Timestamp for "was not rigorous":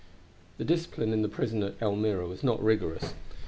2.27-3.13